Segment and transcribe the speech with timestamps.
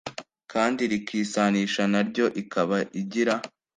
[0.51, 3.33] kandi rikisanisha naryo ikaba igira